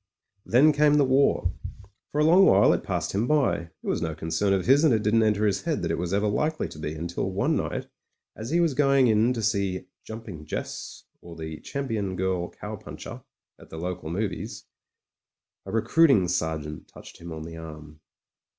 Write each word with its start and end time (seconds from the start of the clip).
Then 0.47 0.71
came 0.71 0.95
the 0.95 1.05
war. 1.05 1.53
For 2.11 2.19
a 2.19 2.23
long 2.23 2.47
while 2.47 2.73
it 2.73 2.81
passed 2.81 3.11
PRIVATE 3.11 3.27
MEYRICK— 3.27 3.27
COMPANY 3.27 3.43
IDIOT 3.43 3.61
6i 3.61 3.61
him 3.61 3.71
by; 3.71 3.73
it 3.83 3.87
was 3.87 4.01
no 4.01 4.15
concern 4.15 4.53
of 4.53 4.65
his, 4.65 4.83
and 4.83 4.93
it 4.95 5.03
didn't 5.03 5.21
enter 5.21 5.45
his 5.45 5.61
head 5.61 5.83
that 5.83 5.91
it 5.91 5.99
was 5.99 6.11
ever 6.11 6.27
likely 6.27 6.67
to 6.69 6.79
be 6.79 6.93
until 6.95 7.29
one 7.29 7.55
night, 7.55 7.85
as 8.35 8.49
he 8.49 8.59
was 8.59 8.73
going 8.73 9.05
in 9.05 9.31
to 9.33 9.43
see 9.43 9.85
"Jumping 10.03 10.47
Jess, 10.47 11.03
or 11.21 11.35
the 11.35 11.59
Champion 11.59 12.15
Girl 12.15 12.49
Cowpuncher" 12.49 13.23
at 13.59 13.69
the 13.69 13.77
local 13.77 14.09
movies, 14.09 14.63
a 15.67 15.71
recruiting 15.71 16.27
sergeant 16.27 16.87
touched 16.87 17.19
him 17.21 17.31
on 17.31 17.43
the 17.43 17.57
arm. 17.57 17.99